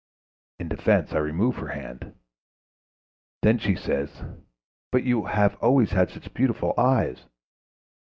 In 0.59 0.67
defence 0.67 1.13
I 1.13 1.19
remove 1.19 1.57
her 1.57 1.67
hand. 1.67 2.15
Then 3.43 3.59
she 3.59 3.75
says: 3.75 4.23
'But 4.91 5.03
you 5.03 5.25
have 5.25 5.59
always 5.61 5.91
had 5.91 6.09
such 6.09 6.33
beautiful 6.33 6.73
eyes.'.... 6.75 7.25